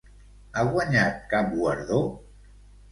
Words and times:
Ha 0.53 0.63
guanyat 0.71 1.21
cap 1.35 1.55
guardó? 1.61 2.05